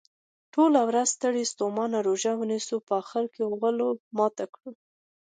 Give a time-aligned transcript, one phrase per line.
[0.53, 4.71] ټوله ورځ ستړي ستوماته روژه ونیسو په اخرکې یې په غولو ماته کړو.